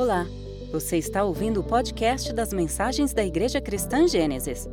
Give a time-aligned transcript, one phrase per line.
[0.00, 0.24] Olá,
[0.72, 4.66] você está ouvindo o podcast das mensagens da Igreja Cristã Gênesis.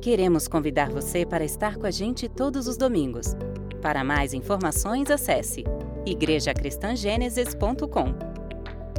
[0.00, 3.34] Queremos convidar você para estar com a gente todos os domingos.
[3.82, 5.64] Para mais informações, acesse
[6.06, 8.14] igrejacristangênesis.com.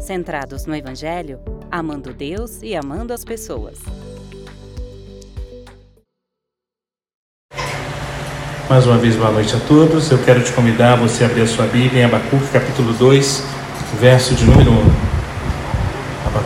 [0.02, 1.40] Centrados no Evangelho,
[1.72, 3.80] amando Deus e amando as pessoas.
[8.70, 10.12] Mais uma vez, boa noite a todos.
[10.12, 13.42] Eu quero te convidar a você abrir a sua Bíblia em Abacuque, capítulo 2,
[14.02, 15.21] verso de número 1.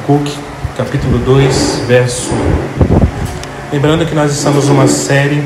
[0.06, 0.38] Abacuque,
[0.78, 3.74] capítulo 2, verso 1.
[3.74, 5.44] Lembrando que nós estamos numa série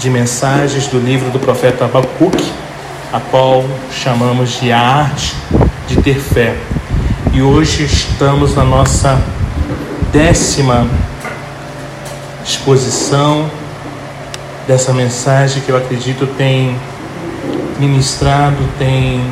[0.00, 2.52] de mensagens do livro do profeta Abacuque,
[3.12, 5.36] a qual chamamos de A Arte
[5.86, 6.56] de Ter Fé.
[7.32, 9.16] E hoje estamos na nossa
[10.10, 10.88] décima
[12.44, 13.48] exposição
[14.66, 16.76] dessa mensagem que eu acredito tem
[17.78, 19.22] ministrado, tem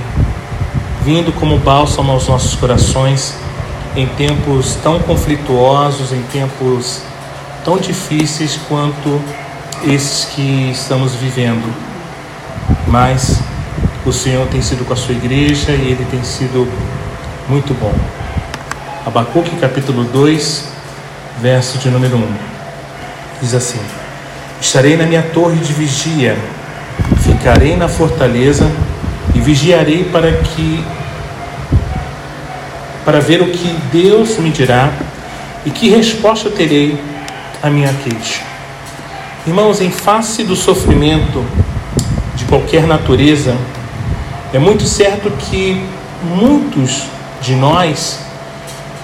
[1.04, 3.47] vindo como bálsamo aos nossos corações
[3.98, 7.02] em tempos tão conflituosos, em tempos
[7.64, 9.20] tão difíceis quanto
[9.84, 11.68] esses que estamos vivendo.
[12.86, 13.40] Mas
[14.06, 16.68] o Senhor tem sido com a sua igreja e ele tem sido
[17.48, 17.92] muito bom.
[19.04, 20.68] Abacuque capítulo 2,
[21.42, 22.34] verso de número 1.
[23.42, 23.80] Diz assim:
[24.60, 26.38] Estarei na minha torre de vigia,
[27.22, 28.70] ficarei na fortaleza
[29.34, 30.84] e vigiarei para que
[33.08, 34.92] para ver o que Deus me dirá
[35.64, 37.00] e que resposta terei
[37.62, 38.42] à minha queixa.
[39.46, 41.42] Irmãos, em face do sofrimento
[42.34, 43.56] de qualquer natureza,
[44.52, 45.82] é muito certo que
[46.22, 47.04] muitos
[47.40, 48.18] de nós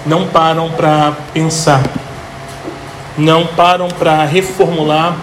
[0.05, 1.81] não param para pensar,
[3.17, 5.17] não param para reformular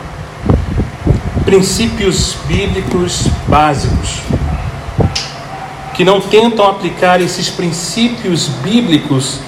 [1.44, 4.22] princípios bíblicos básicos,
[5.95, 9.39] que não tentam aplicar esses princípios bíblicos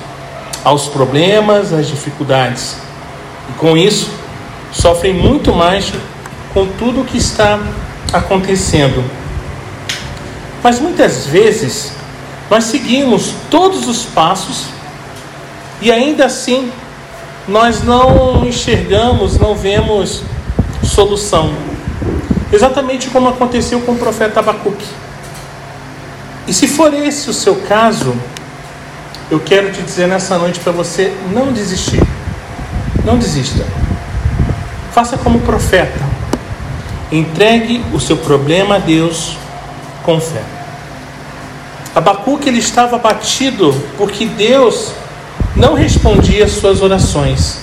[0.62, 2.76] aos problemas, às dificuldades.
[3.50, 4.10] E com isso,
[4.72, 5.92] sofrem muito mais
[6.52, 7.58] com tudo o que está
[8.12, 9.04] acontecendo.
[10.62, 11.92] Mas muitas vezes
[12.50, 14.66] nós seguimos todos os passos
[15.80, 16.70] e ainda assim
[17.46, 20.22] nós não enxergamos, não vemos
[20.82, 21.52] solução.
[22.52, 24.86] Exatamente como aconteceu com o profeta Abacuque.
[26.46, 28.14] E se for esse o seu caso,
[29.30, 32.02] eu quero te dizer nessa noite para você não desistir.
[33.04, 33.64] Não desista.
[34.92, 36.00] Faça como profeta.
[37.10, 39.36] Entregue o seu problema a Deus
[40.02, 40.42] com fé.
[41.94, 44.92] Abacuque ele estava abatido porque Deus
[45.54, 47.58] não respondia às suas orações.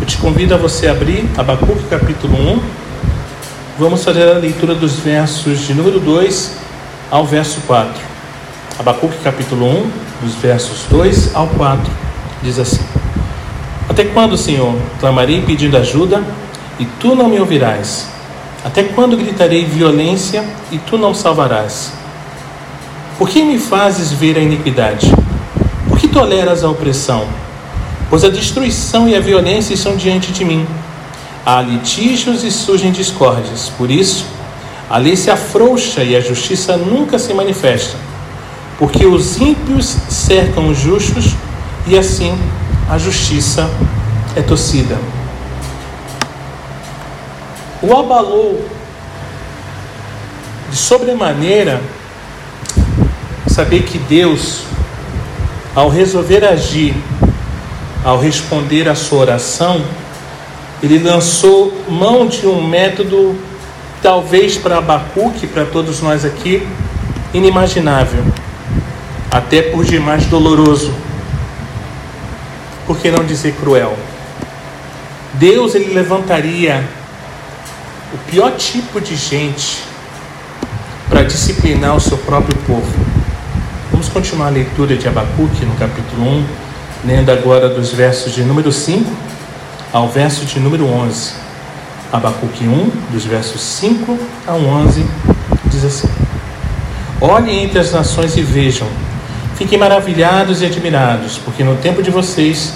[0.00, 2.86] Eu te convido a você abrir Abacuque capítulo 1
[3.78, 6.52] Vamos fazer a leitura dos versos de número 2
[7.10, 8.15] ao verso 4.
[8.78, 9.90] Abacuque capítulo 1,
[10.22, 11.90] dos versos 2 ao 4,
[12.42, 12.84] diz assim:
[13.88, 16.22] Até quando, Senhor, clamarei pedindo ajuda
[16.78, 18.08] e tu não me ouvirás?
[18.64, 21.92] Até quando gritarei violência e tu não salvarás?
[23.18, 25.10] Por que me fazes ver a iniquidade?
[25.88, 27.26] Por que toleras a opressão?
[28.10, 30.66] Pois a destruição e a violência estão diante de mim
[31.46, 33.70] há litígios e surgem discórdias.
[33.78, 34.26] Por isso,
[34.90, 37.96] a lei se afrouxa e a justiça nunca se manifesta,
[38.78, 41.34] porque os ímpios cercam os justos
[41.86, 42.36] e assim
[42.88, 43.70] a justiça
[44.34, 44.98] é torcida.
[47.82, 48.64] O abalou
[50.70, 51.80] de sobremaneira
[53.46, 54.64] saber que Deus,
[55.74, 56.94] ao resolver agir,
[58.04, 59.82] ao responder à sua oração,
[60.82, 63.36] ele lançou mão de um método,
[64.02, 66.66] talvez para Abacuque, para todos nós aqui,
[67.32, 68.22] inimaginável,
[69.36, 70.90] até por demais doloroso,
[72.86, 73.94] por que não dizer cruel?
[75.34, 76.82] Deus ele levantaria
[78.14, 79.84] o pior tipo de gente
[81.10, 82.90] para disciplinar o seu próprio povo.
[83.90, 86.46] Vamos continuar a leitura de Abacuque no capítulo 1,
[87.04, 89.04] lendo agora dos versos de número 5
[89.92, 91.34] ao verso de número 11.
[92.10, 95.04] Abacuque 1, dos versos 5 ao 11,
[95.66, 96.08] diz assim:
[97.20, 98.86] Olhem entre as nações e vejam,
[99.56, 102.74] fiquem maravilhados e admirados, porque no tempo de vocês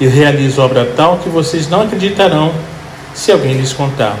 [0.00, 2.52] eu realizo obra tal que vocês não acreditarão
[3.14, 4.16] se alguém lhes contar.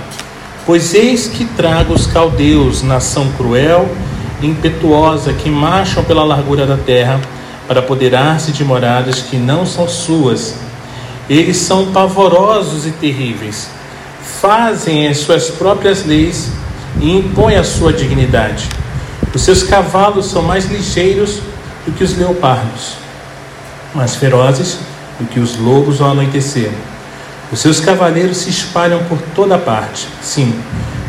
[0.66, 3.88] Pois eis que trago os caldeus, nação cruel
[4.42, 7.20] e impetuosa, que marcham pela largura da terra,
[7.66, 10.56] para apoderar-se de moradas que não são suas
[11.28, 13.68] eles são pavorosos e terríveis,
[14.40, 16.50] fazem as suas próprias leis
[17.00, 18.66] e impõem a sua dignidade.
[19.34, 21.40] Os seus cavalos são mais ligeiros
[21.88, 22.96] do que os leopardos.
[23.94, 24.78] mais ferozes
[25.18, 26.70] do que os lobos ao anoitecer.
[27.50, 30.06] Os seus cavaleiros se espalham por toda parte.
[30.22, 30.54] Sim,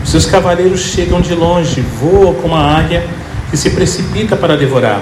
[0.01, 3.05] os seus cavaleiros chegam de longe, voam como a águia
[3.51, 5.01] que se precipita para devorar.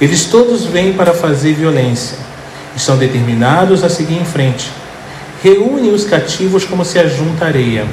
[0.00, 2.16] Eles todos vêm para fazer violência.
[2.74, 4.70] Estão determinados a seguir em frente.
[5.42, 7.86] Reúnem os cativos como se ajunta areia.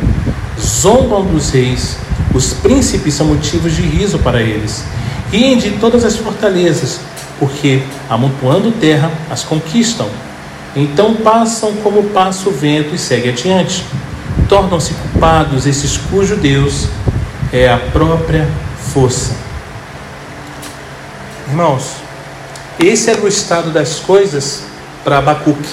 [0.57, 1.97] Zombam dos reis.
[2.33, 4.85] Os príncipes são motivos de riso para eles.
[5.31, 6.99] Riem de todas as fortalezas,
[7.39, 10.09] porque, amontoando terra, as conquistam.
[10.75, 13.83] Então passam como passa o vento e segue adiante.
[14.49, 16.87] Tornam-se culpados esses cujo Deus
[17.53, 18.47] é a própria
[18.93, 19.33] força.
[21.47, 21.95] Irmãos,
[22.77, 24.63] esse era o estado das coisas
[25.03, 25.69] para Abacuque.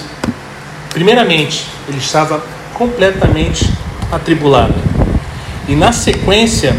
[0.91, 2.43] Primeiramente, ele estava
[2.75, 3.73] completamente
[4.11, 4.75] atribulado.
[5.69, 6.77] E na sequência,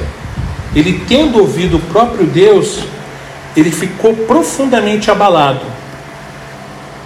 [0.75, 2.80] ele tendo ouvido o próprio Deus,
[3.56, 5.66] ele ficou profundamente abalado.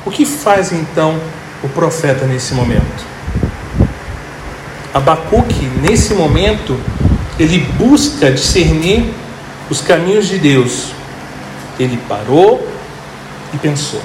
[0.05, 1.17] O que faz então
[1.63, 3.05] o profeta nesse momento?
[4.93, 6.77] Abacuque, nesse momento,
[7.39, 9.11] ele busca discernir
[9.69, 10.91] os caminhos de Deus.
[11.79, 12.67] Ele parou
[13.53, 14.01] e pensou.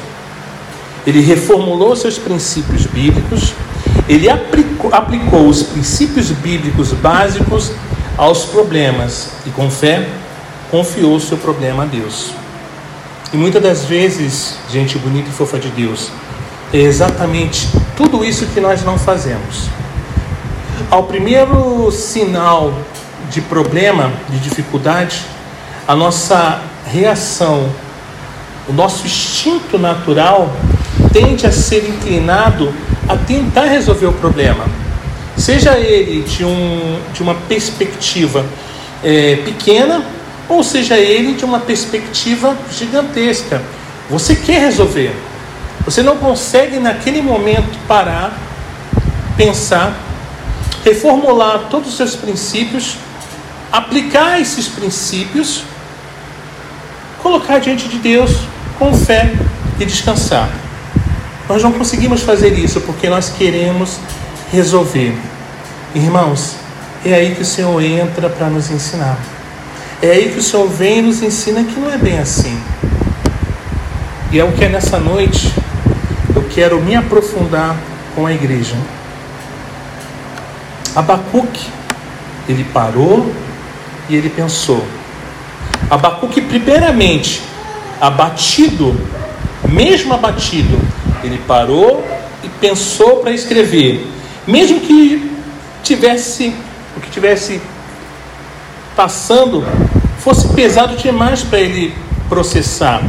[1.06, 3.54] Ele reformulou seus princípios bíblicos,
[4.08, 7.72] ele aplicou, aplicou os princípios bíblicos básicos
[8.18, 10.08] aos problemas e, com fé,
[10.70, 12.32] confiou o seu problema a Deus.
[13.32, 16.10] E muitas das vezes, gente bonita e fofa de Deus,
[16.72, 19.68] é exatamente tudo isso que nós não fazemos.
[20.90, 22.74] Ao primeiro sinal
[23.30, 25.24] de problema, de dificuldade,
[25.86, 27.68] a nossa reação,
[28.68, 30.52] o nosso instinto natural
[31.12, 32.72] tende a ser inclinado
[33.08, 34.64] a tentar resolver o problema.
[35.38, 38.44] Seja ele de, um, de uma perspectiva
[39.04, 40.04] é, pequena
[40.48, 43.62] ou seja ele de uma perspectiva gigantesca.
[44.10, 45.14] Você quer resolver.
[45.84, 48.36] Você não consegue naquele momento parar,
[49.36, 49.96] pensar,
[50.84, 52.96] reformular todos os seus princípios,
[53.70, 55.62] aplicar esses princípios,
[57.22, 58.32] colocar diante de Deus
[58.78, 59.32] com fé
[59.78, 60.50] e descansar.
[61.48, 63.98] Nós não conseguimos fazer isso porque nós queremos
[64.52, 65.16] resolver.
[65.94, 66.56] Irmãos,
[67.04, 69.18] é aí que o Senhor entra para nos ensinar.
[70.02, 72.58] É aí que o Senhor vem e nos ensina que não é bem assim.
[74.30, 75.52] E é o que é nessa noite
[76.34, 77.76] eu quero me aprofundar
[78.14, 78.76] com a igreja.
[80.94, 81.66] Abacuque,
[82.48, 83.32] ele parou
[84.08, 84.84] e ele pensou.
[85.90, 87.42] Abacuque, primeiramente,
[88.00, 88.94] abatido,
[89.68, 90.78] mesmo abatido,
[91.24, 92.06] ele parou
[92.44, 94.06] e pensou para escrever,
[94.48, 95.30] mesmo que
[95.84, 96.54] tivesse
[96.96, 97.60] o que tivesse
[98.96, 99.62] passando
[100.20, 101.94] fosse pesado demais para ele
[102.30, 103.02] processar.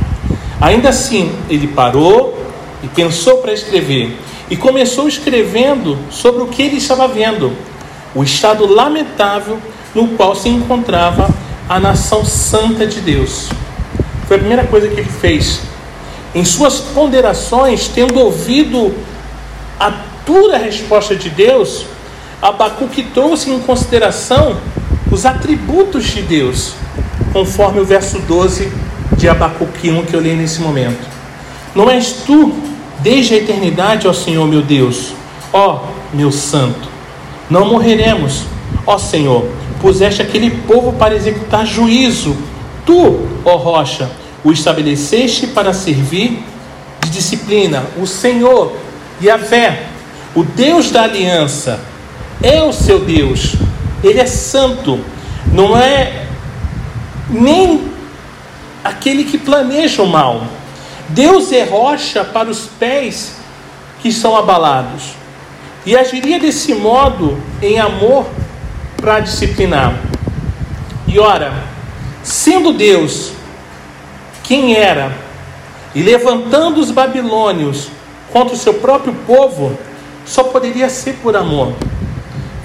[0.60, 2.46] Ainda assim, ele parou
[2.84, 4.18] e pensou para escrever
[4.50, 7.54] e começou escrevendo sobre o que ele estava vendo,
[8.14, 9.58] o estado lamentável
[9.96, 11.30] no qual se encontrava
[11.70, 13.48] a nação santa de Deus.
[14.28, 15.62] Foi a primeira coisa que ele fez.
[16.36, 18.94] Em suas ponderações, tendo ouvido
[19.80, 21.88] a dura resposta de Deus,
[22.40, 24.58] Abacuque trouxe em consideração
[25.12, 26.74] os atributos de Deus,
[27.34, 28.72] conforme o verso 12
[29.18, 31.04] de Abacuque 1 que eu li nesse momento.
[31.74, 32.54] Não és tu,
[33.00, 35.14] desde a eternidade, ó Senhor meu Deus,
[35.52, 36.88] ó meu santo,
[37.50, 38.44] não morreremos,
[38.86, 39.48] ó Senhor,
[39.82, 42.38] puseste aquele povo para executar juízo,
[42.86, 44.12] tu, ó rocha,
[44.44, 46.44] o estabeleceste para servir
[47.02, 48.76] de disciplina, o Senhor
[49.20, 49.89] e a fé,
[50.36, 51.80] o Deus da aliança,
[52.42, 53.58] é o seu Deus
[54.04, 55.00] ele é santo,
[55.52, 56.26] não é
[57.30, 57.90] nem
[58.84, 60.44] aquele que planeja o mal.
[61.10, 63.36] Deus é rocha para os pés
[64.02, 65.14] que são abalados
[65.86, 68.28] e agiria desse modo em amor
[68.96, 70.00] para disciplinar.
[71.08, 71.54] E ora,
[72.24, 73.32] sendo Deus
[74.44, 75.12] quem era
[75.94, 77.90] e levantando os babilônios
[78.32, 79.78] contra o seu próprio povo,
[80.26, 81.74] só poderia ser por amor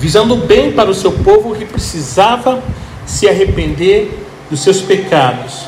[0.04, 2.62] visando bem para o seu povo que precisava
[3.06, 4.18] se arrepender
[4.50, 5.62] dos seus pecados.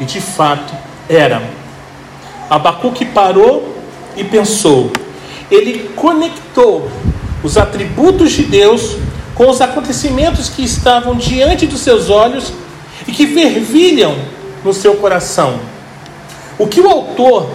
[0.00, 0.72] E de fato
[1.08, 1.42] era.
[2.48, 3.76] Abacuque parou
[4.16, 4.92] e pensou.
[5.50, 6.88] Ele conectou
[7.42, 8.96] os atributos de Deus
[9.34, 12.52] com os acontecimentos que estavam diante dos seus olhos
[13.08, 14.14] e que fervilham
[14.64, 15.58] no seu coração.
[16.56, 17.50] O que o autor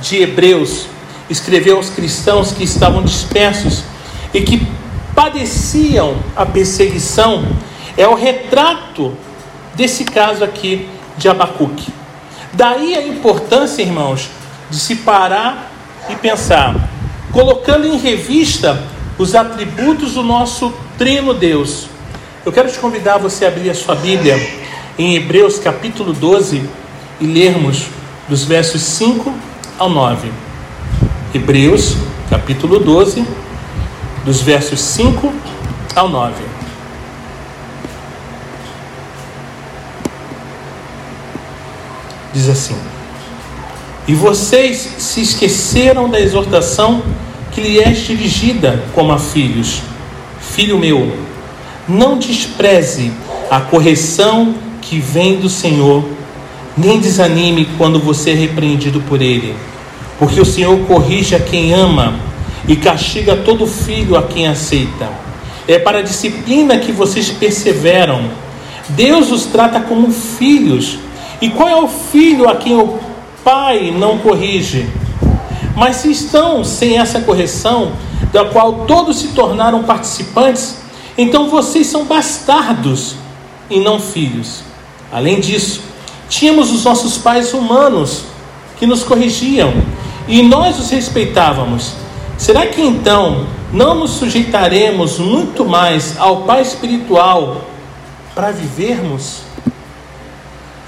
[0.00, 0.86] de Hebreus
[1.28, 3.84] escreveu aos cristãos que estavam dispersos
[4.32, 4.66] e que
[5.14, 7.44] padeciam a perseguição
[7.96, 9.16] é o retrato
[9.74, 11.92] desse caso aqui de Abacuque.
[12.52, 14.28] Daí a importância, irmãos,
[14.70, 15.70] de se parar
[16.08, 16.88] e pensar,
[17.32, 18.82] colocando em revista
[19.18, 21.86] os atributos do nosso trino Deus.
[22.44, 24.36] Eu quero te convidar a você abrir a sua Bíblia
[24.98, 26.68] em Hebreus capítulo 12
[27.20, 27.86] e lermos
[28.28, 29.32] dos versos 5
[29.78, 30.45] ao 9.
[31.36, 31.98] Hebreus
[32.30, 33.22] capítulo 12,
[34.24, 35.30] dos versos 5
[35.94, 36.32] ao 9.
[42.32, 42.74] Diz assim:
[44.08, 47.02] E vocês se esqueceram da exortação
[47.52, 49.82] que lhe é dirigida como a filhos.
[50.40, 51.18] Filho meu,
[51.86, 53.12] não despreze
[53.50, 56.02] a correção que vem do Senhor,
[56.78, 59.54] nem desanime quando você é repreendido por ele,
[60.18, 62.14] porque o Senhor corrige a quem ama
[62.66, 65.08] e castiga todo filho a quem aceita.
[65.68, 68.30] É para a disciplina que vocês perseveram.
[68.90, 70.98] Deus os trata como filhos.
[71.40, 72.98] E qual é o filho a quem o
[73.44, 74.88] pai não corrige?
[75.76, 77.92] Mas se estão sem essa correção,
[78.32, 80.78] da qual todos se tornaram participantes,
[81.18, 83.16] então vocês são bastardos
[83.68, 84.60] e não filhos.
[85.12, 85.82] Além disso,
[86.28, 88.24] tínhamos os nossos pais humanos
[88.78, 89.72] que nos corrigiam
[90.28, 91.94] e nós os respeitávamos.
[92.36, 97.62] Será que então não nos sujeitaremos muito mais ao Pai espiritual
[98.34, 99.42] para vivermos?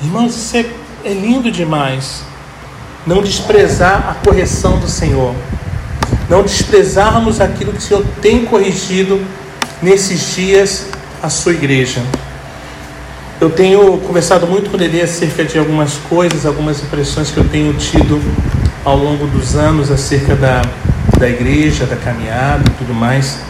[0.02, 0.66] Irmãos, isso é,
[1.04, 2.28] é lindo demais
[3.08, 5.34] não desprezar a correção do Senhor,
[6.28, 9.18] não desprezarmos aquilo que o Senhor tem corrigido
[9.80, 10.86] nesses dias
[11.22, 12.02] a sua igreja.
[13.40, 17.72] Eu tenho conversado muito com ele acerca de algumas coisas, algumas impressões que eu tenho
[17.74, 18.20] tido
[18.84, 20.62] ao longo dos anos acerca da,
[21.18, 23.40] da igreja, da caminhada e tudo mais.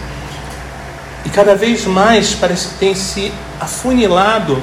[1.24, 4.60] E cada vez mais parece que tem se afunilado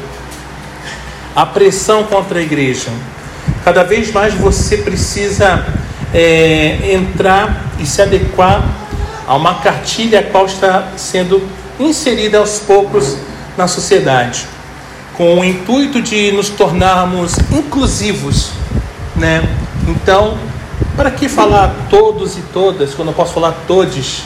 [1.36, 2.90] a pressão contra a igreja.
[3.64, 5.66] Cada vez mais você precisa
[6.14, 8.64] é, entrar e se adequar
[9.28, 11.42] a uma cartilha a qual está sendo
[11.80, 13.18] inserida aos poucos
[13.58, 14.46] na sociedade,
[15.16, 18.52] com o intuito de nos tornarmos inclusivos,
[19.16, 19.44] né?
[19.88, 20.38] Então,
[20.96, 24.24] para que falar todos e todas quando eu posso falar todes?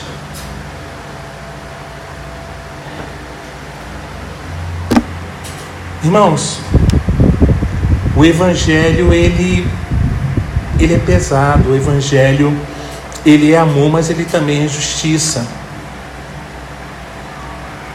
[6.02, 6.60] Irmãos,
[8.16, 9.66] o evangelho ele
[10.78, 12.56] ele é pesado, o evangelho
[13.26, 15.46] ele é amor, mas ele também é justiça.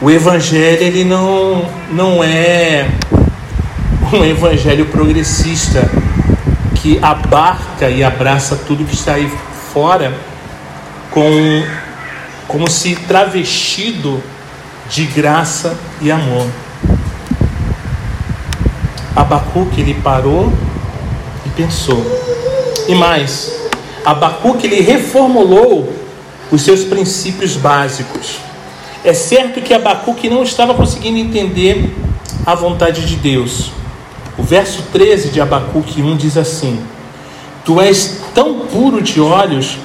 [0.00, 2.86] O evangelho ele não não é
[4.12, 5.90] um evangelho progressista
[6.86, 9.28] que abarca e abraça tudo que está aí
[9.72, 10.14] fora
[11.10, 11.26] com
[12.46, 14.22] como se travestido
[14.88, 16.46] de graça e amor.
[19.16, 20.52] Abacuque ele parou
[21.44, 22.06] e pensou.
[22.86, 23.52] E mais,
[24.04, 25.92] Abacuque ele reformulou
[26.52, 28.36] os seus princípios básicos.
[29.02, 31.92] É certo que Abacuque não estava conseguindo entender
[32.46, 33.72] a vontade de Deus.
[34.46, 36.80] Verso 13 de Abacuque 1 diz assim:
[37.64, 39.76] Tu és tão puro de olhos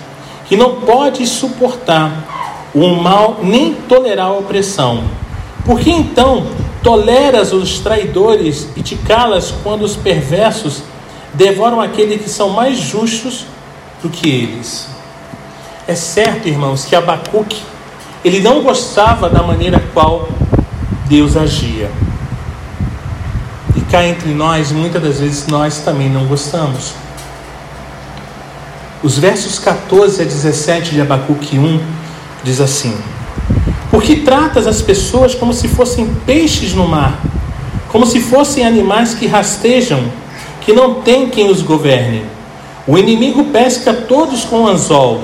[0.45, 5.03] que não podes suportar o mal nem tolerar a opressão.
[5.65, 6.47] Por que então
[6.83, 10.81] Toleras os traidores e te calas quando os perversos
[11.31, 13.45] devoram aqueles que são mais justos
[14.01, 14.87] do que eles.
[15.87, 17.61] É certo, irmãos, que Abacuque
[18.25, 20.27] ele não gostava da maneira qual
[21.05, 21.91] Deus agia.
[23.91, 26.93] Cá entre nós, muitas das vezes nós também não gostamos.
[29.03, 31.79] Os versos 14 a 17 de Abacuque 1
[32.43, 32.95] diz assim:
[33.91, 37.19] porque tratas as pessoas como se fossem peixes no mar,
[37.89, 40.01] como se fossem animais que rastejam,
[40.61, 42.23] que não tem quem os governe.
[42.87, 45.21] O inimigo pesca todos com anzol,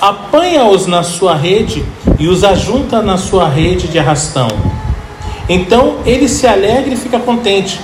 [0.00, 1.84] apanha-os na sua rede
[2.18, 4.48] e os ajunta na sua rede de arrastão.
[5.48, 7.80] Então ele se alegra e fica contente.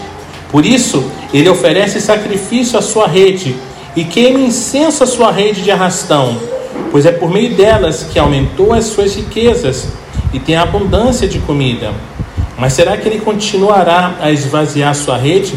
[0.50, 3.56] Por isso, ele oferece sacrifício à sua rede
[3.94, 6.36] e queima incenso à sua rede de arrastão,
[6.90, 9.88] pois é por meio delas que aumentou as suas riquezas
[10.32, 11.92] e tem abundância de comida.
[12.58, 15.54] Mas será que ele continuará a esvaziar sua rede?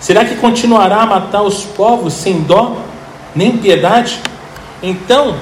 [0.00, 2.76] Será que continuará a matar os povos sem dó,
[3.34, 4.20] nem piedade?
[4.82, 5.36] Então,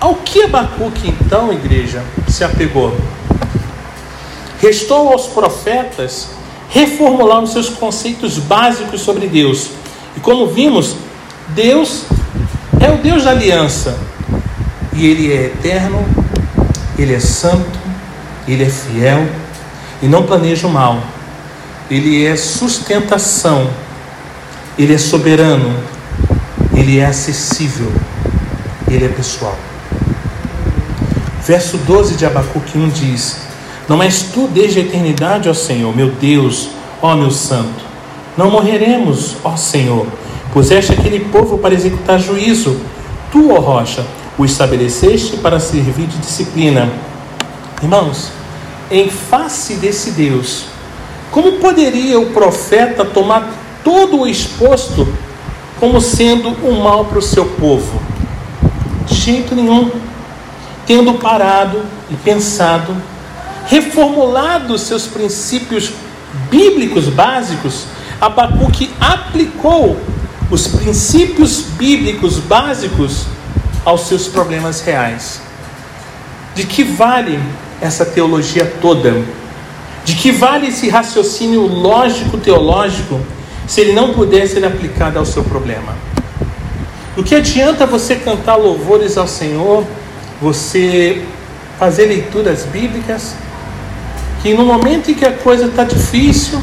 [0.00, 2.96] ao que Abacuque, então, igreja, se apegou?
[4.60, 6.35] Restou aos profetas
[6.68, 9.70] reformular os seus conceitos básicos sobre Deus.
[10.16, 10.96] E como vimos,
[11.48, 12.04] Deus
[12.80, 13.98] é o Deus da aliança.
[14.92, 16.06] E Ele é eterno,
[16.98, 17.78] ele é santo,
[18.48, 19.26] ele é fiel
[20.00, 21.02] e não planeja o mal.
[21.90, 23.68] Ele é sustentação,
[24.78, 25.76] ele é soberano
[26.76, 27.90] ele é acessível,
[28.86, 29.58] ele é pessoal.
[31.42, 33.38] Verso 12 de Abacuque 1 diz:
[33.88, 37.84] Não és tu desde a eternidade, ó Senhor, meu Deus, ó meu santo.
[38.36, 40.06] Não morreremos, ó Senhor,
[40.52, 42.80] puseste aquele povo para executar juízo.
[43.30, 44.04] Tu, ó rocha,
[44.36, 46.90] o estabeleceste para servir de disciplina.
[47.82, 48.30] Irmãos,
[48.90, 50.64] em face desse Deus,
[51.30, 53.52] como poderia o profeta tomar
[53.84, 55.06] todo o exposto
[55.78, 58.00] como sendo um mal para o seu povo?
[59.06, 59.90] De jeito nenhum.
[60.86, 62.94] Tendo parado e pensado,
[63.66, 65.92] reformulado seus princípios
[66.50, 67.84] bíblicos básicos,
[68.20, 70.00] Abacuque aplicou
[70.50, 73.26] os princípios bíblicos básicos
[73.84, 75.40] aos seus problemas reais.
[76.54, 77.38] De que vale
[77.80, 79.22] essa teologia toda?
[80.04, 83.20] De que vale esse raciocínio lógico-teológico
[83.66, 85.94] se ele não puder ser aplicado ao seu problema?
[87.16, 89.84] O que adianta você cantar louvores ao Senhor,
[90.40, 91.24] você
[91.78, 93.34] fazer leituras bíblicas,
[94.42, 96.60] que no momento em que a coisa está difícil,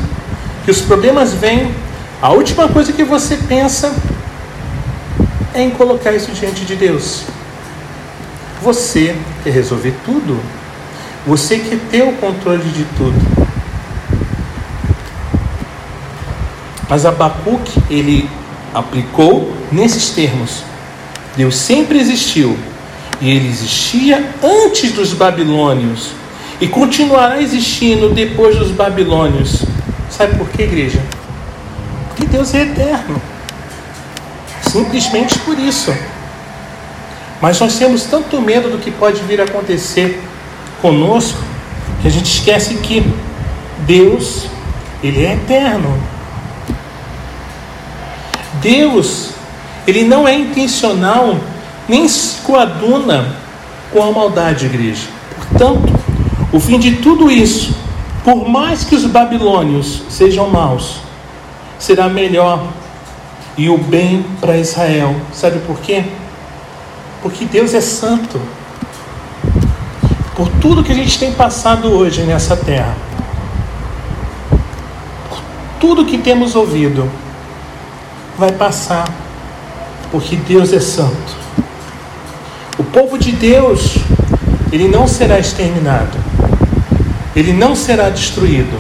[0.63, 1.73] que os problemas vêm,
[2.21, 3.93] a última coisa que você pensa
[5.53, 7.23] é em colocar isso diante de Deus.
[8.61, 10.39] Você quer resolver tudo.
[11.27, 13.15] Você quer ter o controle de tudo.
[16.89, 18.29] Mas Abacuque, ele
[18.73, 20.63] aplicou nesses termos.
[21.35, 22.57] Deus sempre existiu.
[23.21, 26.11] E ele existia antes dos babilônios.
[26.61, 29.63] E continuará existindo depois dos babilônios.
[30.09, 31.01] Sabe por quê, igreja?
[32.07, 33.21] Porque Deus é eterno.
[34.61, 35.93] Simplesmente por isso.
[37.41, 40.21] Mas nós temos tanto medo do que pode vir a acontecer
[40.81, 41.39] conosco
[42.01, 43.03] que a gente esquece que
[43.79, 44.47] Deus,
[45.03, 46.01] Ele é eterno.
[48.61, 49.31] Deus,
[49.87, 51.37] Ele não é intencional,
[51.87, 53.35] nem se coaduna
[53.91, 55.07] com a maldade, igreja.
[55.35, 56.02] Portanto,
[56.53, 57.75] o fim de tudo isso,
[58.23, 60.97] por mais que os babilônios sejam maus,
[61.79, 62.67] será melhor
[63.57, 65.15] e o bem para Israel.
[65.33, 66.03] Sabe por quê?
[67.21, 68.39] Porque Deus é santo.
[70.35, 72.95] Por tudo que a gente tem passado hoje nessa terra,
[75.29, 75.41] por
[75.79, 77.09] tudo que temos ouvido,
[78.37, 79.07] vai passar,
[80.11, 81.43] porque Deus é santo.
[82.77, 83.97] O povo de Deus,
[84.71, 86.17] ele não será exterminado,
[87.35, 88.79] ele não será destruído.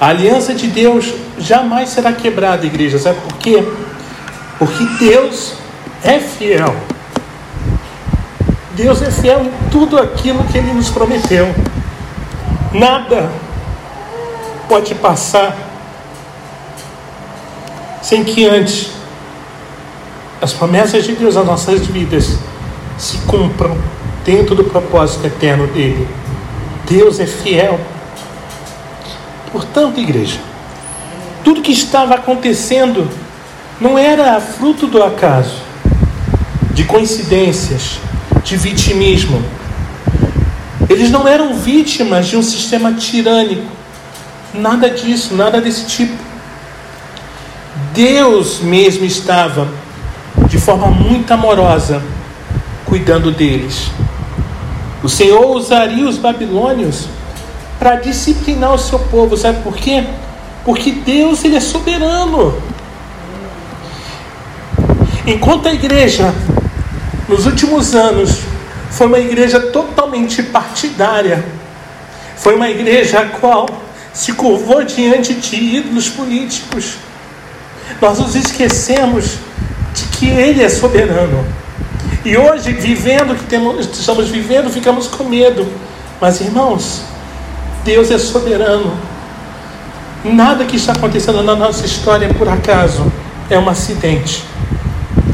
[0.00, 2.98] A aliança de Deus jamais será quebrada, igreja.
[2.98, 3.66] Sabe por quê?
[4.58, 5.54] Porque Deus
[6.02, 6.74] é fiel.
[8.74, 11.54] Deus é fiel em tudo aquilo que Ele nos prometeu.
[12.72, 13.30] Nada
[14.68, 15.56] pode passar
[18.02, 18.90] sem que antes
[20.40, 22.38] as promessas de Deus às nossas vidas
[22.98, 23.76] se cumpram
[24.24, 26.06] dentro do propósito eterno dele.
[26.88, 27.80] Deus é fiel.
[29.50, 30.38] Portanto, igreja,
[31.42, 33.08] tudo que estava acontecendo
[33.80, 35.60] não era fruto do acaso,
[36.72, 37.98] de coincidências,
[38.44, 39.42] de vitimismo.
[40.88, 43.66] Eles não eram vítimas de um sistema tirânico,
[44.54, 46.16] nada disso, nada desse tipo.
[47.92, 49.68] Deus mesmo estava,
[50.48, 52.00] de forma muito amorosa,
[52.84, 53.90] cuidando deles.
[55.06, 57.06] O Senhor usaria os babilônios
[57.78, 60.04] para disciplinar o seu povo, sabe por quê?
[60.64, 62.60] Porque Deus ele é soberano.
[65.24, 66.34] Enquanto a igreja
[67.28, 68.40] nos últimos anos
[68.90, 71.44] foi uma igreja totalmente partidária,
[72.36, 73.68] foi uma igreja a qual
[74.12, 76.96] se curvou diante de ídolos políticos.
[78.02, 79.36] Nós nos esquecemos
[79.94, 81.46] de que Ele é soberano.
[82.26, 85.64] E hoje, vivendo que temos, estamos vivendo, ficamos com medo.
[86.20, 87.02] Mas, irmãos,
[87.84, 88.92] Deus é soberano.
[90.24, 93.12] Nada que está acontecendo na nossa história é por acaso,
[93.48, 94.42] é um acidente.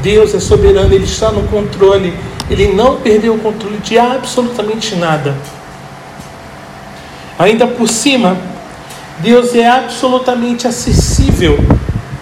[0.03, 2.13] Deus é soberano, Ele está no controle,
[2.51, 5.35] Ele não perdeu o controle de absolutamente nada.
[7.39, 8.37] Ainda por cima,
[9.21, 11.59] Deus é absolutamente acessível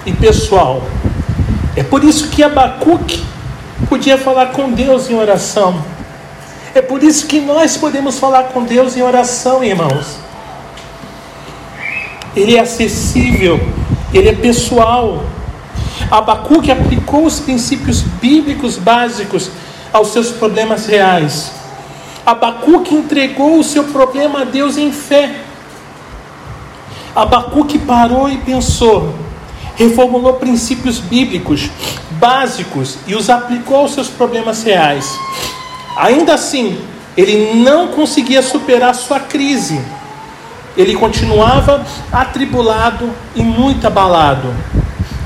[0.07, 0.85] e pessoal.
[1.75, 3.21] É por isso que Abacuque
[3.89, 5.83] podia falar com Deus em oração.
[6.75, 10.19] É por isso que nós podemos falar com Deus em oração, irmãos.
[12.37, 13.61] Ele é acessível,
[14.15, 15.25] ele é pessoal.
[16.11, 19.51] Abacuque aplicou os princípios bíblicos básicos
[19.93, 21.53] aos seus problemas reais.
[22.25, 25.35] Abacuque entregou o seu problema a Deus em fé.
[27.15, 29.13] Abacuque parou e pensou,
[29.75, 31.69] reformulou princípios bíblicos
[32.21, 35.19] básicos e os aplicou aos seus problemas reais.
[35.97, 36.79] Ainda assim,
[37.17, 39.81] ele não conseguia superar sua crise.
[40.77, 44.55] Ele continuava atribulado e muito abalado.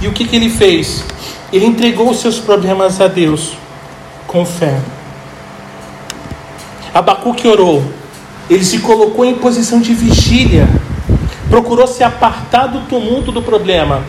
[0.00, 1.04] E o que, que ele fez?
[1.52, 3.52] Ele entregou seus problemas a Deus
[4.26, 4.80] com fé.
[6.94, 7.84] Abacuque orou.
[8.48, 10.68] Ele se colocou em posição de vigília.
[11.48, 14.02] Procurou se apartar do tumulto do problema,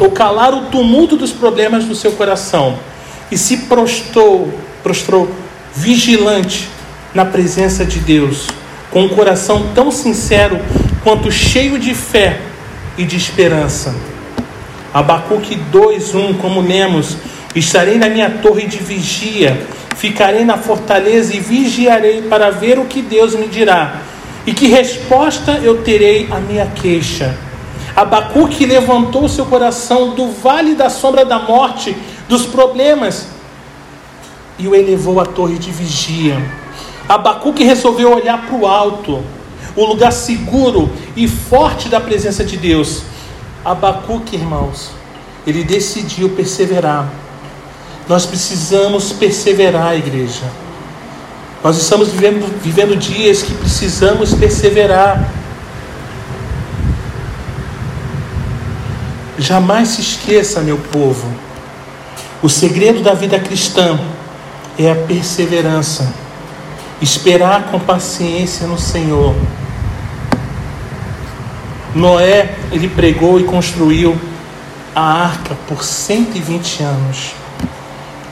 [0.00, 2.78] ou calar o tumulto dos problemas do seu coração.
[3.30, 5.30] E se prostrou, prostrou
[5.74, 6.68] vigilante
[7.14, 8.48] na presença de Deus,
[8.90, 10.58] com um coração tão sincero
[11.04, 12.40] quanto cheio de fé
[12.98, 13.94] e de esperança.
[14.92, 17.16] Abacuque 2:1, como lemos,
[17.54, 19.64] estarei na minha torre de vigia,
[19.96, 24.00] ficarei na fortaleza e vigiarei para ver o que Deus me dirá
[24.46, 27.36] e que resposta eu terei à minha queixa.
[27.96, 31.96] Abacuque levantou seu coração do vale da sombra da morte,
[32.28, 33.26] dos problemas,
[34.58, 36.40] e o elevou à torre de vigia.
[37.08, 39.24] Abacuque resolveu olhar para o alto,
[39.74, 43.02] o lugar seguro e forte da presença de Deus.
[43.64, 44.90] Abacuque, irmãos,
[45.46, 47.08] ele decidiu perseverar.
[48.08, 50.44] Nós precisamos perseverar, igreja.
[51.62, 55.28] Nós estamos vivendo, vivendo dias que precisamos perseverar.
[59.40, 61.26] Jamais se esqueça, meu povo,
[62.42, 63.98] o segredo da vida cristã
[64.78, 66.12] é a perseverança,
[67.00, 69.34] esperar com paciência no Senhor.
[71.94, 74.14] Noé, ele pregou e construiu
[74.94, 77.32] a arca por 120 anos.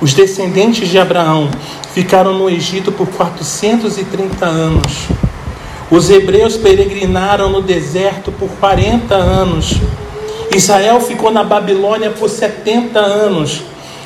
[0.02, 1.50] Os descendentes de Abraão
[1.94, 5.08] ficaram no Egito por 430 anos.
[5.90, 9.80] Os hebreus peregrinaram no deserto por 40 anos.
[10.54, 13.62] Israel ficou na Babilônia por 70 anos.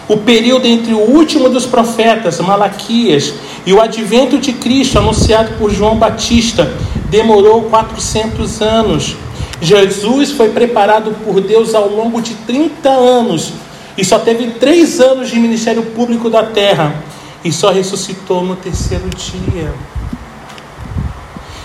[0.09, 5.71] O período entre o último dos profetas, Malaquias, e o advento de Cristo, anunciado por
[5.71, 6.71] João Batista,
[7.09, 9.17] demorou 400 anos.
[9.61, 13.53] Jesus foi preparado por Deus ao longo de 30 anos
[13.97, 16.95] e só teve três anos de ministério público da terra
[17.45, 19.73] e só ressuscitou no terceiro dia.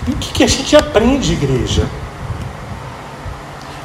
[0.08, 1.88] E o que, que a gente aprende, igreja?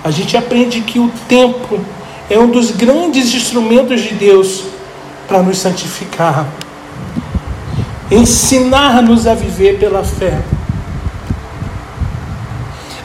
[0.05, 1.81] A gente aprende que o tempo
[2.29, 4.65] é um dos grandes instrumentos de Deus
[5.29, 6.47] para nos santificar,
[8.11, 10.41] ensinar-nos a viver pela fé.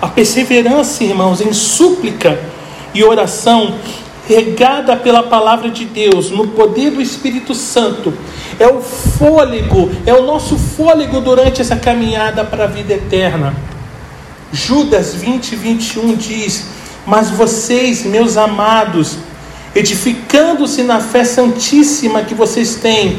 [0.02, 2.40] A perseverança, irmãos, em súplica
[2.94, 3.76] e oração
[4.28, 8.14] regada pela palavra de Deus, no poder do Espírito Santo,
[8.60, 13.56] é o fôlego, é o nosso fôlego durante essa caminhada para a vida eterna.
[14.52, 16.77] Judas 20, 21 diz:
[17.08, 19.18] Mas vocês, meus amados,
[19.74, 23.18] edificando-se na fé santíssima que vocês têm,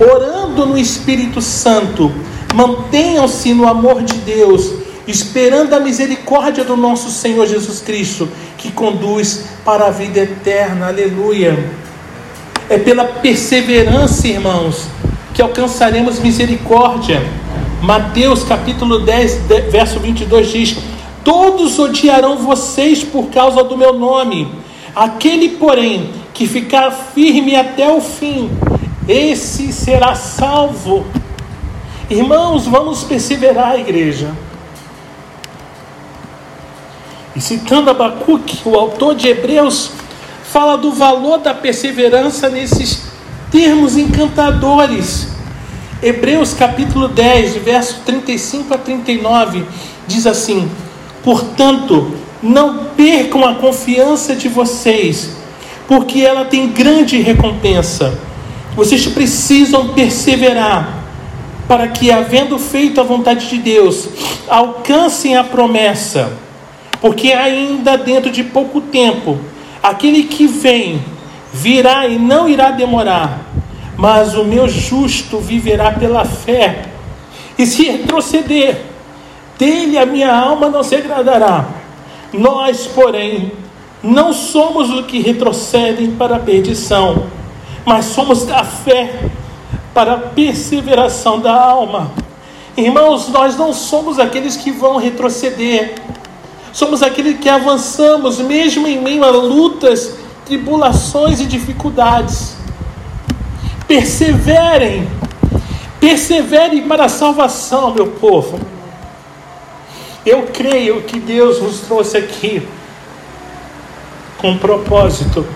[0.00, 2.10] orando no Espírito Santo,
[2.54, 4.72] mantenham-se no amor de Deus,
[5.06, 10.86] esperando a misericórdia do nosso Senhor Jesus Cristo que conduz para a vida eterna.
[10.86, 11.58] Aleluia.
[12.70, 14.86] É pela perseverança, irmãos,
[15.34, 17.22] que alcançaremos misericórdia.
[17.82, 20.76] Mateus capítulo 10, verso 22 diz:
[21.26, 24.48] Todos odiarão vocês por causa do meu nome.
[24.94, 28.48] Aquele, porém, que ficar firme até o fim,
[29.08, 31.04] esse será salvo.
[32.08, 34.32] Irmãos, vamos perseverar, igreja.
[37.34, 39.90] E citando Abacuque, o autor de Hebreus,
[40.44, 43.02] fala do valor da perseverança nesses
[43.50, 45.30] termos encantadores.
[46.00, 49.66] Hebreus capítulo 10, verso 35 a 39,
[50.06, 50.70] diz assim:
[51.26, 52.12] Portanto,
[52.42, 55.36] não percam a confiança de vocês,
[55.86, 58.18] porque ela tem grande recompensa.
[58.74, 61.04] Vocês precisam perseverar,
[61.68, 64.08] para que, havendo feito a vontade de Deus,
[64.48, 66.46] alcancem a promessa
[67.00, 69.38] porque ainda dentro de pouco tempo,
[69.82, 71.00] aquele que vem
[71.52, 73.46] virá e não irá demorar,
[73.96, 76.86] mas o meu justo viverá pela fé.
[77.58, 78.82] E se retroceder,
[79.58, 81.66] dele a minha alma não se agradará.
[82.32, 83.52] Nós, porém,
[84.02, 87.26] não somos os que retrocedem para a perdição,
[87.84, 89.30] mas somos da fé
[89.94, 92.10] para a perseveração da alma.
[92.76, 95.94] Irmãos, nós não somos aqueles que vão retroceder,
[96.76, 102.54] Somos aqueles que avançamos mesmo em meio a lutas, tribulações e dificuldades.
[103.88, 105.08] Perseverem,
[105.98, 108.60] perseverem para a salvação, meu povo.
[110.26, 112.66] Eu creio que Deus nos trouxe aqui
[114.38, 115.46] com um propósito.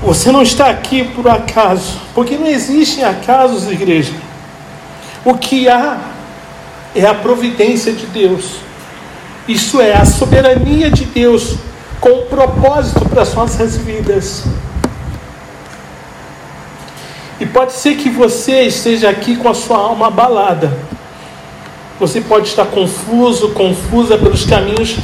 [0.00, 4.14] Você não está aqui por acaso, porque não existem acasos, igreja.
[5.24, 5.98] O que há
[6.94, 8.58] é a providência de Deus.
[9.48, 11.56] Isso é a soberania de Deus
[12.00, 14.44] com um propósito para as nossas vidas.
[17.40, 20.91] E pode ser que você esteja aqui com a sua alma abalada.
[22.02, 24.96] Você pode estar confuso, confusa pelos caminhos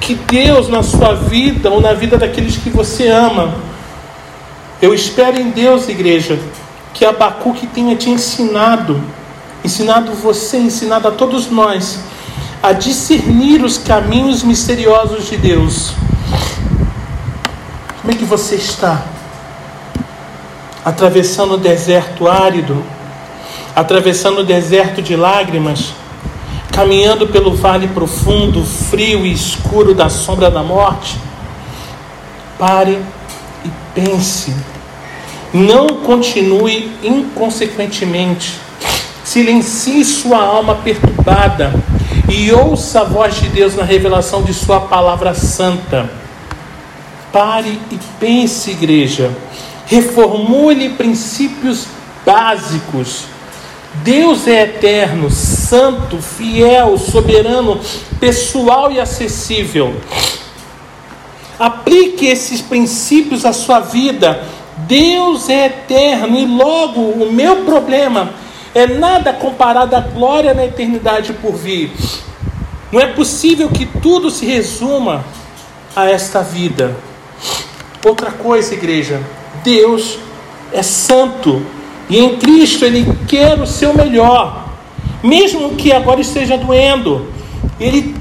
[0.00, 3.56] que Deus na sua vida ou na vida daqueles que você ama.
[4.80, 6.38] Eu espero em Deus, igreja,
[6.94, 8.98] que Abacuque tenha te ensinado,
[9.62, 12.00] ensinado você, ensinado a todos nós,
[12.62, 15.92] a discernir os caminhos misteriosos de Deus.
[18.00, 19.02] Como é que você está?
[20.82, 22.82] Atravessando o deserto árido,
[23.76, 25.99] atravessando o deserto de lágrimas,
[26.70, 31.18] caminhando pelo vale profundo, frio e escuro da sombra da morte?
[32.58, 32.98] Pare
[33.64, 34.54] e pense.
[35.52, 38.58] Não continue inconsequentemente.
[39.24, 41.72] Silencie sua alma perturbada
[42.28, 46.08] e ouça a voz de Deus na revelação de Sua palavra santa.
[47.32, 49.30] Pare e pense, igreja.
[49.86, 51.86] Reformule princípios
[52.24, 53.24] básicos.
[53.94, 57.80] Deus é eterno, santo, fiel, soberano,
[58.20, 59.94] pessoal e acessível.
[61.58, 64.42] Aplique esses princípios à sua vida.
[64.86, 68.32] Deus é eterno e logo o meu problema
[68.74, 71.92] é nada comparado à glória na eternidade por vir.
[72.92, 75.24] Não é possível que tudo se resuma
[75.94, 76.96] a esta vida.
[78.04, 79.20] Outra coisa, igreja,
[79.62, 80.18] Deus
[80.72, 81.64] é santo
[82.10, 84.68] e em Cristo Ele quer o seu melhor,
[85.22, 87.32] mesmo que agora esteja doendo.
[87.78, 88.16] Ele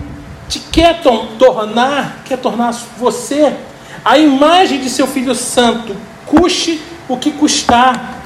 [0.47, 3.53] te quer tornar, quer tornar você
[4.05, 8.21] a imagem de seu Filho Santo, custe o que custar.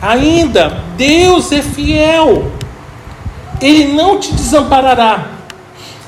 [0.00, 2.52] Ainda, Deus é fiel.
[3.60, 5.26] Ele não te desamparará.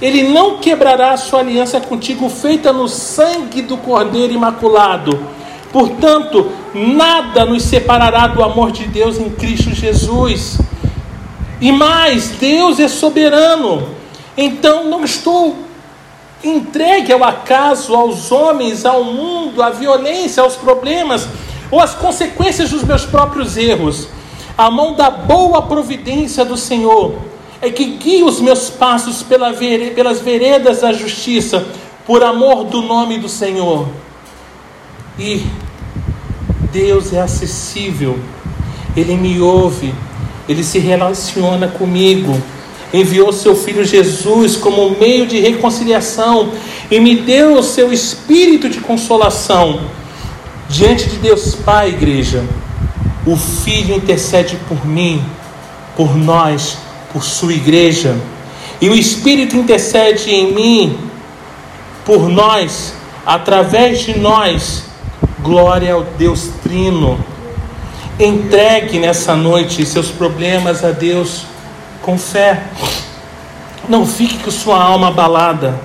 [0.03, 5.19] Ele não quebrará a sua aliança contigo, feita no sangue do Cordeiro Imaculado.
[5.75, 10.59] Portanto, nada nos separará do amor de Deus em Cristo Jesus.
[11.61, 13.89] E mais, Deus é soberano.
[14.37, 15.57] Então, não estou
[16.45, 21.27] entregue ao acaso, aos homens, ao mundo, à violência, aos problemas
[21.73, 24.07] ou as consequências dos meus próprios erros.
[24.57, 27.17] A mão da boa providência do Senhor
[27.61, 31.67] é que guia os meus passos pela vere, pelas veredas da justiça,
[32.07, 33.89] por amor do nome do Senhor.
[35.19, 35.63] E
[36.75, 38.19] Deus é acessível,
[38.95, 39.95] Ele me ouve,
[40.47, 42.37] Ele se relaciona comigo.
[42.93, 46.51] Enviou seu filho Jesus como meio de reconciliação
[46.91, 49.81] e me deu o seu espírito de consolação
[50.69, 52.43] Diante de Deus Pai, igreja,
[53.27, 55.23] o Filho intercede por mim,
[55.95, 56.79] por nós,
[57.13, 58.17] por sua igreja.
[58.81, 60.99] E o Espírito intercede em mim,
[62.05, 64.84] por nós, através de nós.
[65.44, 67.22] Glória ao Deus Trino.
[68.18, 71.44] Entregue nessa noite seus problemas a Deus
[72.00, 72.62] com fé.
[73.87, 75.78] Não fique com sua alma abalada.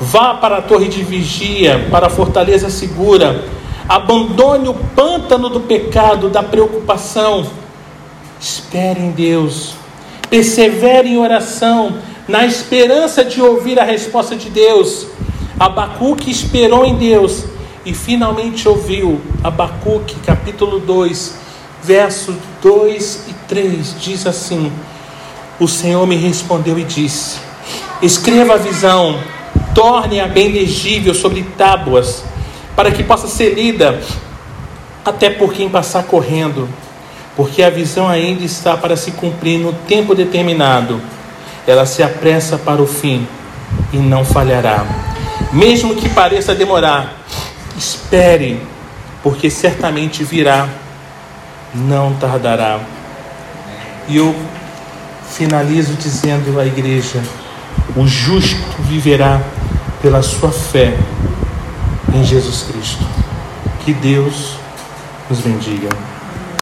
[0.00, 3.44] Vá para a torre de vigia, para a fortaleza segura
[3.88, 7.44] Abandone o pântano do pecado, da preocupação.
[8.40, 9.74] Espere em Deus.
[10.30, 11.96] Persevere em oração,
[12.28, 15.08] na esperança de ouvir a resposta de Deus.
[15.58, 17.53] Abacuque esperou em Deus
[17.84, 19.20] e finalmente ouviu.
[19.42, 21.34] Abacuque, capítulo 2,
[21.82, 24.72] versos 2 e 3, diz assim:
[25.60, 27.38] O Senhor me respondeu e disse:
[28.00, 29.18] Escreva a visão,
[29.74, 32.24] torne-a bem legível sobre tábuas
[32.74, 34.00] para que possa ser lida
[35.04, 36.68] até por quem passar correndo,
[37.36, 41.00] porque a visão ainda está para se cumprir no tempo determinado.
[41.66, 43.26] Ela se apressa para o fim
[43.92, 44.84] e não falhará.
[45.52, 47.23] Mesmo que pareça demorar,
[47.76, 48.60] espere,
[49.22, 50.68] porque certamente virá,
[51.74, 52.80] não tardará.
[54.08, 54.34] E eu
[55.30, 57.22] finalizo dizendo à igreja:
[57.96, 59.40] o justo viverá
[60.02, 60.96] pela sua fé
[62.14, 63.04] em Jesus Cristo.
[63.84, 64.56] Que Deus
[65.28, 66.13] nos bendiga.